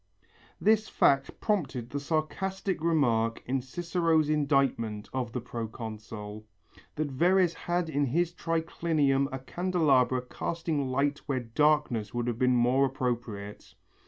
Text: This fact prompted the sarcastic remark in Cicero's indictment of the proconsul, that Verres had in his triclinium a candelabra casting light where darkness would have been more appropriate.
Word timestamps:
This 0.59 0.89
fact 0.89 1.39
prompted 1.39 1.91
the 1.91 1.99
sarcastic 1.99 2.81
remark 2.83 3.43
in 3.45 3.61
Cicero's 3.61 4.29
indictment 4.31 5.07
of 5.13 5.31
the 5.31 5.41
proconsul, 5.41 6.43
that 6.95 7.09
Verres 7.11 7.53
had 7.53 7.87
in 7.87 8.05
his 8.07 8.33
triclinium 8.33 9.27
a 9.31 9.37
candelabra 9.37 10.23
casting 10.23 10.87
light 10.89 11.19
where 11.27 11.41
darkness 11.41 12.15
would 12.15 12.25
have 12.25 12.39
been 12.39 12.55
more 12.55 12.85
appropriate. 12.87 13.75